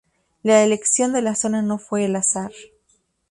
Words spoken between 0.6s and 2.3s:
elección de la zona no fue al